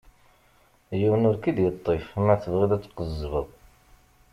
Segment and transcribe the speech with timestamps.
[0.99, 3.47] Yiwen ur k-id-yeṭṭif ma tebɣiḍ ad tqezzbeḍ.